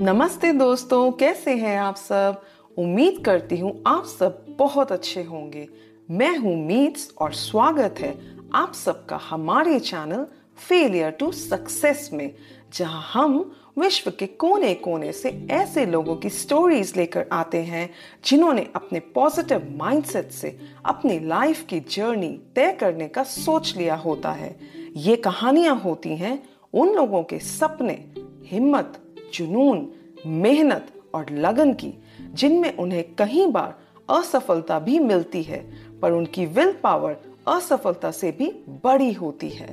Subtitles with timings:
[0.00, 2.42] नमस्ते दोस्तों, कैसे हैं आप सब?
[2.78, 5.66] उम्मीद करती हूँ आप सब बहुत अच्छे होंगे।
[6.10, 8.14] मैं हूँ मीट्स और स्वागत है
[8.54, 10.24] आप सबका हमारे चैनल
[10.58, 12.34] फेलियर टू सक्सेस में,
[12.74, 17.90] जहाँ हम विश्व के कोने कोने से ऐसे लोगों की स्टोरीज लेकर आते हैं,
[18.24, 24.32] जिन्होंने अपने पॉजिटिव माइंडसेट से अपनी लाइफ की जर्नी तय करने का सोच लिया होता
[24.32, 24.56] है।
[24.96, 28.04] ये कहानियाँ होती हैं उन लोगों के सपने,
[28.46, 29.00] हिम्मत,
[29.34, 29.78] जुनून
[30.26, 31.92] मेहनत और लगन की,
[32.34, 33.74] जिनमें उन्हें कई बार
[34.10, 35.64] असफलता भी मिलती है,
[36.00, 37.16] पर उनकी विल पावर
[37.48, 38.50] असफलता से भी
[38.84, 39.68] बड़ी होती है।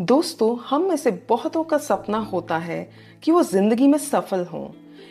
[0.00, 2.90] दोस्तों, हम में से बहुतों का सपना होता है
[3.22, 4.68] कि वो ज़िंदगी में सफल हों।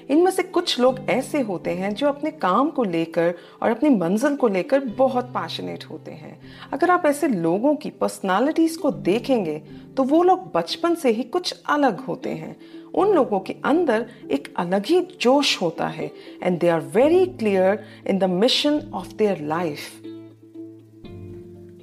[0.09, 4.35] इनमें से कुछ लोग ऐसे होते हैं जो अपने काम को लेकर और अपनी मंजिल
[4.35, 6.39] को लेकर बहुत पैशनेट होते हैं।
[6.73, 9.57] अगर आप ऐसे लोगों की पर्सनालिटीज को देखेंगे
[9.97, 12.55] तो वो लोग बचपन से ही कुछ अलग होते हैं।
[12.93, 16.11] उन लोगों के अंदर एक अलग ही जोश होता है
[16.43, 19.79] and they are very clear in the mission of their life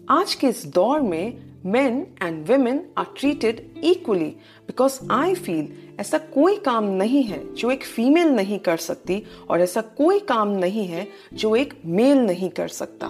[0.08, 4.28] आज के इस दौर में men and women are treated equally
[4.60, 9.60] because I feel ऐसा कोई काम नहीं है जो एक फीमेल नहीं कर सकती, और
[9.60, 13.06] ऐसा कोई काम नहीं है जो एक मेल नहीं कर सकता।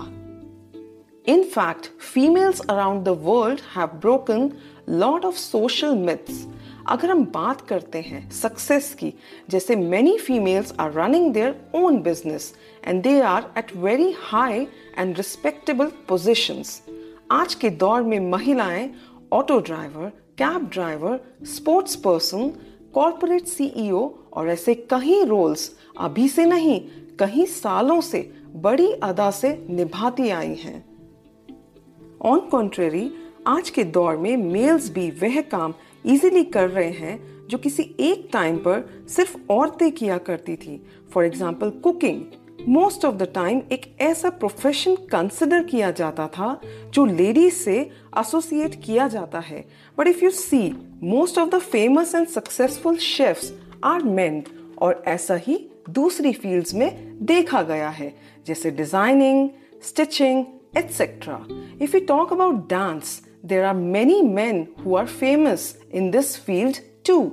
[1.33, 4.53] In fact females around the world have broken
[4.89, 6.47] lot of social myths
[6.89, 9.13] अगर हम बात करते हैं सक्सेस की,
[9.51, 12.53] जैसे many females are running their own business
[12.85, 14.67] and they are at very high
[14.99, 16.81] and respectable positions
[17.31, 18.91] आज के दौर में महिलाएँ
[19.33, 20.09] auto driver
[20.39, 22.49] cab driver sports person
[22.95, 26.81] corporate CEO और ऐसे कई रोल्स अभी से नहीं
[27.21, 28.21] कई सालों से
[28.57, 30.85] बड़ी अदा से निभाती आई हैं।
[32.23, 33.11] ऑन कॉन्ट्रेरी
[33.47, 35.75] आज के दौर में मेल्स भी वह काम
[36.07, 41.25] इजीली कर रहे हैं जो किसी एक टाइम पर सिर्फ़ औरतें किया करती थी। For
[41.25, 42.23] example cooking
[42.69, 46.61] most of the time एक ऐसा प्रोफेशन कंसिडर किया जाता था
[46.95, 47.79] जो लेडीज़ से
[48.19, 49.65] एसोसिएट किया जाता है।
[49.99, 50.61] But if you see
[51.05, 53.53] most of the famous and successful chefs
[53.85, 54.43] are men
[54.79, 55.59] और ऐसा ही
[55.91, 58.13] दूसरी फील्ड्स में देखा गया है,
[58.47, 59.49] जैसे designing
[59.85, 60.45] stitching
[60.77, 61.39] etcetera
[61.83, 65.65] if you talk about dance there are many men who are famous
[66.01, 66.75] in this field
[67.09, 67.25] too.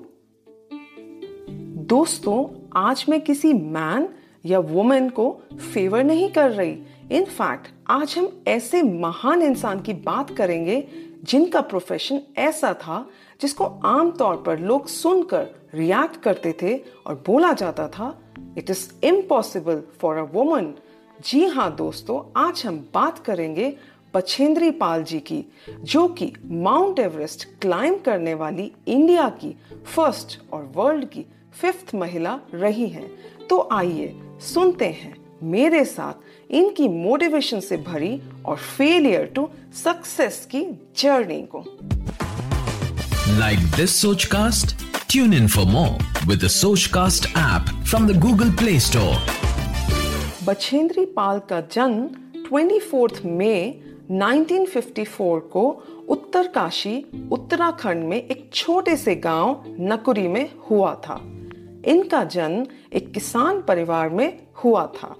[1.85, 4.09] दोस्तों, आज मैं किसी मैन
[4.45, 5.41] या वुमेन को
[5.73, 10.87] फेवर नहीं कर रही इन फैक्ट आज हम ऐसे महान इंसान की बात करेंगे
[11.23, 13.09] जिनका प्रोफेशन ऐसा था
[13.41, 18.19] जिसको आमतौर पर लोग सुनकर रिएक्ट करते थे और बोला जाता था
[18.57, 20.73] it is impossible for a woman
[21.25, 23.77] जी हाँ दोस्तों, आज हम बात करेंगे
[24.15, 25.43] बछेंद्री पाल जी की
[25.83, 29.55] जो कि माउंट एवरेस्ट क्लाइम करने वाली इंडिया की
[29.95, 31.25] फ़र्स्ट और वर्ल्ड की
[31.61, 33.09] फिफ्थ महिला रही हैं।
[33.49, 34.13] तो आइए
[34.53, 39.49] सुनते हैं मेरे साथ इनकी मोटिवेशन से भरी और फेलियर टू
[39.83, 40.63] सक्सेस की
[40.97, 41.63] जर्नी को।
[43.39, 43.95] Like this
[44.25, 44.75] Sochcast
[45.11, 46.47] tune in for more with the
[46.85, 49.15] Sochcast app from the Google Play Store
[50.43, 52.09] Bachendri Pal का जन्म
[52.45, 53.59] 24 मई
[54.11, 61.21] 1954 को उत्तरकाशी, उत्तराखंड में एक छोटे से गाँव नकुरी में हुआ था।
[61.85, 65.15] इनका जन्म एक किसान परिवार में हुआ था।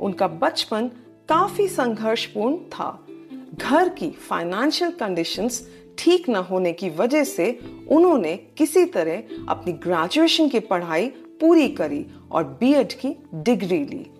[0.00, 0.88] उनका बचपन
[1.28, 3.06] काफ़ी संघर्षपूर्ण था।
[3.54, 7.58] घर की फाइनेंशियल कंडीशंस ठीक न होने की वजह से
[7.90, 14.10] उन्होंने किसी तरह अपनी ग्रेजुएशन की पढ़ाई पूरी करी और बीएड की डिग्री ली।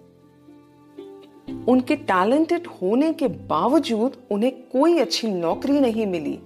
[1.68, 6.38] उनके टैलेंटेड होने के बावजूद उन्हें कोई अच्छी नौकरी नहीं मिली।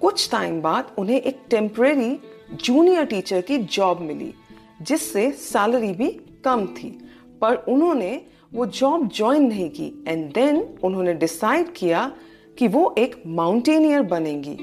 [0.00, 2.18] कुछ टाइम बाद उन्हें एक टेम्परेरी
[2.64, 4.34] जूनियर टीचर की जॉब मिली,
[4.82, 6.08] जिससे सैलरी भी
[6.44, 7.08] कम थी।
[7.40, 8.22] पर उन्होंने
[8.54, 12.12] वो जॉब ज्वाइन नहीं की एंड देन उन्होंने डिसाइड किया
[12.58, 14.56] कि वो एक माउंटेनियर बनेंगी।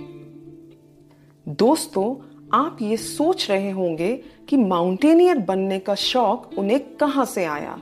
[1.48, 2.16] दोस्तों,
[2.54, 7.82] आप ये सोच रहे होंगे कि माउंटेनियर बनने का शौक उन्हें कहाँ से आया?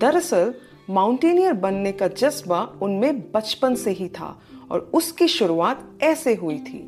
[0.00, 0.54] दरअसल
[0.90, 4.38] माउंटेनियर बनने का जज्बा उनमें बचपन से ही था
[4.70, 6.78] और उसकी शुरुआत ऐसे हुई थी।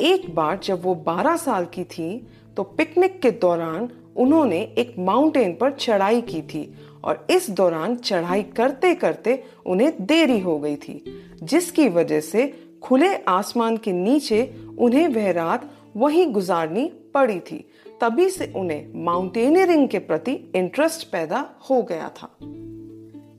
[0.00, 2.26] एक बार जब वो 12 साल की थी
[2.56, 6.74] तो पिकनिक के दौरान उन्होंने एक माउंटेन पर चढ़ाई की थी
[7.04, 11.04] और इस दौरान चढ़ाई करते करते उन्हें देरी हो गई थी,
[11.42, 12.46] जिसकी वजह से
[12.82, 14.42] खुले आसमान के नीचे
[14.78, 17.64] उन्हें वह रात वहीं गुजारनी पड़ी थी।
[18.00, 22.36] तभी से उन्हें माउंटेनियरिंग के प्रति इंटरेस्ट पैदा हो गया था।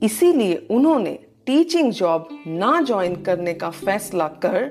[0.04, 4.70] इसीलिए उन्होंने टीचिंग जॉब ना ज्वाइन करने का फैसला कर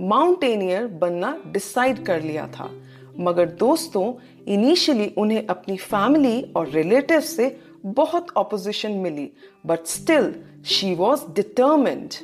[0.00, 2.70] माउंटेनियर बनना डिसाइड कर लिया था।
[3.18, 4.12] मगर दोस्तों
[4.52, 9.30] इनिशियली उन्हें अपनी फैमिली और रिलेटिव से बहुत opposition milli
[9.66, 10.34] but still
[10.66, 12.14] she was determined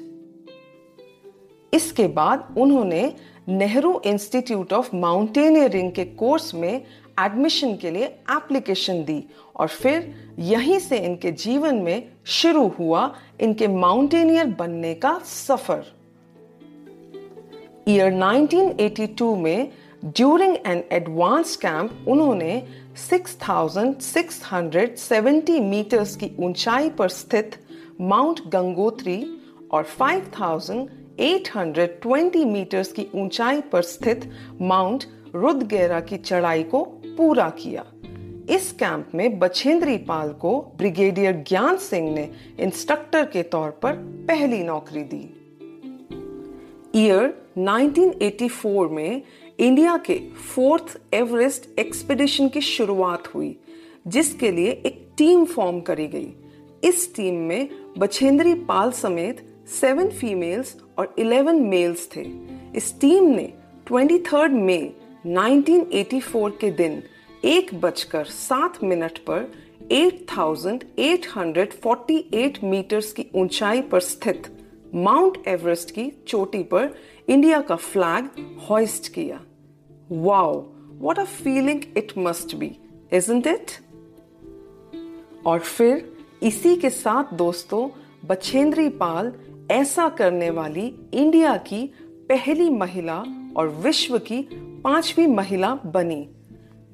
[1.74, 3.16] इसके बाद उन्होंने
[3.48, 6.82] नेहरू इंस्टीट्यूट ऑफ़ माउंटेनियरिंग के कोर्स में
[7.20, 9.24] एडमिशन के लिए एप्लीकेशन दी
[9.58, 15.84] और फिर यहीं से इनके जीवन में शुरू हुआ इनके माउंटेनियर बनने का सफ़र।
[17.88, 19.72] ईयर 1982 में
[20.04, 22.68] ड्यूरिंग एन एडवांस कैंप उन्होंने
[23.10, 27.50] 6,670 मीटर्स की ऊंचाई पर स्थित
[28.00, 29.40] माउंट गंगोत्री
[29.72, 37.84] और 5,820 मीटर्स की ऊंचाई पर स्थित माउंट रुद्रगेरा की चढ़ाई को पूरा किया।
[38.48, 42.30] इस कैंप में बछेंद्री पाल को ब्रिगेडियर ज्ञान सिंह ने
[42.60, 43.92] इंस्ट्रक्टर के तौर पर
[44.28, 45.34] पहली नौकरी दी।
[46.94, 49.22] ईयर 1984 में
[49.58, 50.18] इंडिया के
[50.54, 53.56] फोर्थ एवरेस्ट एक्सपीडिशन की शुरुआत हुई,
[54.06, 56.32] जिसके लिए एक टीम फॉर्म करी गई।
[56.84, 57.68] इस टीम में
[57.98, 59.46] बछेंद्री पाल समेत
[59.80, 62.26] सेवन फीमेल्स और इलेवन मेल्स थे।
[62.76, 63.52] इस टीम ने
[63.92, 64.92] 23 मई
[65.26, 67.02] 1984 के दिन
[67.44, 69.52] एक बजकर सात मिनट पर
[69.92, 74.42] 8,848 मीटर्स की ऊंचाई पर स्थित
[74.94, 76.94] माउंट एवरेस्ट की चोटी पर
[77.28, 78.28] इंडिया का फ्लैग
[78.70, 79.40] हॉइस्ट किया।
[80.12, 80.66] Wow
[80.98, 82.76] what a feeling it must be
[83.12, 83.70] isn't it
[85.46, 87.88] और फिर इसी के साथ दोस्तों
[88.28, 89.32] बछेंद्री पाल
[89.70, 91.94] ऐसा करने वाली इंडिया की
[92.28, 93.24] पहली महिला
[93.56, 94.48] और विश्व की
[94.84, 96.28] पांचवी महिला बनी।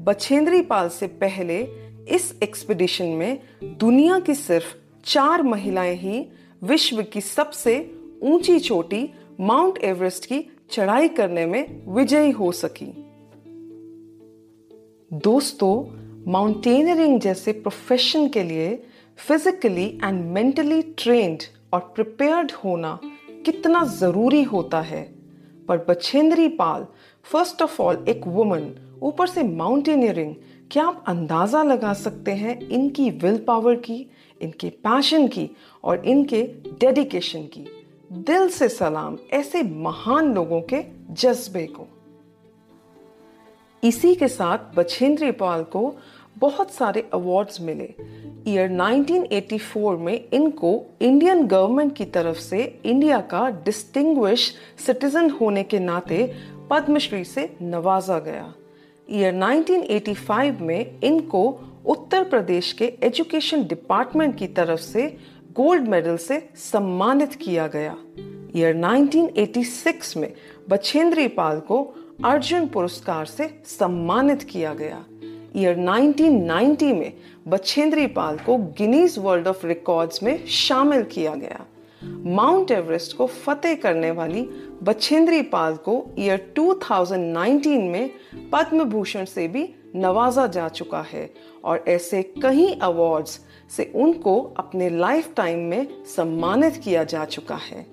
[0.00, 1.69] बछेंद्री पाल से पहले
[2.08, 4.75] इस एक्सपीडिशन में दुनिया की सिर्फ़
[5.05, 6.26] चार महिलाएँ ही
[6.62, 12.87] विश्व की सबसे ऊँची चोटी माउंट एवरेस्ट की चढ़ाई करने में विजयी हो सकी।
[15.12, 18.85] दोस्तों माउंटेनियरिंग जैसे प्रोफेशन के लिए
[19.17, 21.43] फिजिकली एंड मेंटली ट्रेन्ड
[21.73, 25.24] और प्रिपेयर्ड होना कितना ज़रूरी होता है?
[25.69, 26.87] पर Bachendri Pal
[27.25, 28.70] first of all एक वुमन
[29.02, 30.34] ऊपर से माउंटेनियरिंग
[30.70, 34.06] क्या आप अंदाज़ा लगा सकते हैं इनकी विल पावर की,
[34.43, 35.50] इनके पैशन की
[35.84, 36.43] और इनके
[36.81, 37.66] डेडिकेशन की?
[38.12, 41.87] दिल से सलाम ऐसे महान लोगों के जज्बे को।
[43.84, 45.94] इसी के साथ बछेंद्री पाल को
[46.38, 47.94] बहुत सारे अवार्ड्स मिले।
[48.49, 54.55] ईयर 1984 में इनको इंडियन गवर्नमेंट की तरफ़ से इंडिया का डिस्टिंग्विश
[54.87, 56.35] सिटीजन होने के नाते
[56.70, 58.55] पद्मश्री से नवाजा गया।
[59.11, 65.17] ईयर 1985 में इनको उत्तर प्रदेश के एजुकेशन डिपार्टमेंट की तरफ़ से
[65.52, 67.97] गोल्ड मेडल से सम्मानित किया गया।
[68.57, 70.33] ईयर 1986 में
[70.69, 75.04] बछेंद्री पाल को अर्जुन पुरस्कार से सम्मानित किया गया।
[75.56, 77.12] ईयर 1990 में
[77.49, 81.66] बछेंद्री पाल को गिनीज वर्ल्ड ऑफ़ रिकॉर्ड्स में शामिल किया गया।
[82.04, 84.49] माउंट एवरेस्ट को फतेह करने वाली
[84.82, 88.11] बछेंद्री पाल को ईयर 2019 में
[88.52, 91.34] पद्म भूषण से भी नवाजा जा चुका है
[91.64, 93.40] और ऐसे कई अवार्ड्स
[93.76, 97.87] से उनको अपने लाइफ टाइम में सम्मानित किया जा चुका है।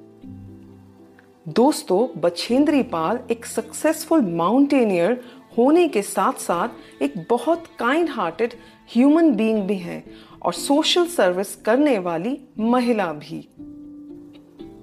[1.47, 5.23] दोस्तों, बछेंद्री पाल एक सक्सेसफुल माउंटेनियर
[5.58, 8.53] होने के साथ साथ एक बहुत काइंड हार्टेड
[8.93, 10.03] ह्यूमन बीइंग भी हैं
[10.41, 13.50] और सोशल सर्विस करने वाली महिला भी।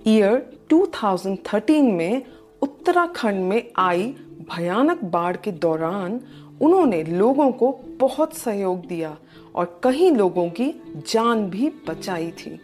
[0.06, 2.22] ईयर 2013 में
[2.62, 4.14] उत्तराखंड में आई
[4.56, 6.20] भयानक बाढ़ के दौरान
[6.60, 9.16] उन्होंने लोगों को बहुत सहयोग दिया
[9.54, 12.60] और कई लोगों की जान भी बचाई थी।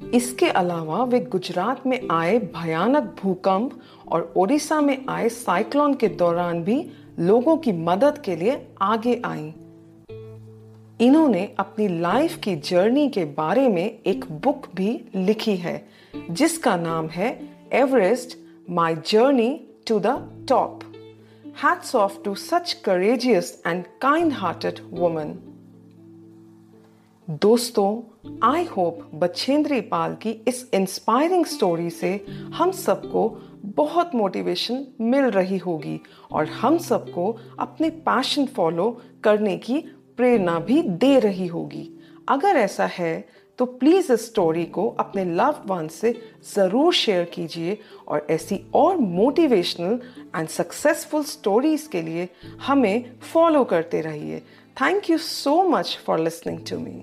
[0.00, 6.62] इसके अलावा वे गुजरात में आए भयानक भूकंप और ओडिशा में आए साइक्लोन के दौरान
[6.64, 6.84] भी
[7.18, 9.52] लोगों की मदद के लिए आगे आई।
[11.00, 15.88] इन्होंने अपनी लाइफ की जर्नी के बारे में एक बुक भी लिखी है,
[16.30, 17.28] जिसका नाम है
[17.72, 18.36] Everest
[18.70, 20.80] my journey to the top.
[21.64, 25.34] Hats off to such courageous and kind hearted woman
[27.30, 33.28] दोस्तों आई होप बछेंद्री पाल की इस इंस्पायरिंग स्टोरी से हम सबको
[33.64, 36.00] बहुत मोटिवेशन मिल रही होगी
[36.32, 38.90] और हम सबको अपने पैशन फॉलो
[39.24, 39.78] करने की
[40.16, 41.88] प्रेरणा भी दे रही होगी।
[42.28, 46.12] अगर ऐसा है तो प्लीज़ इस स्टोरी को अपने लव वन से
[46.54, 50.00] ज़रूर शेयर कीजिए और ऐसी और मोटिवेशनल
[50.36, 52.28] एंड सक्सेसफुल स्टोरीज के लिए
[52.66, 54.40] हमें फॉलो करते रहिए।
[54.80, 57.02] Thank you so much for listening to me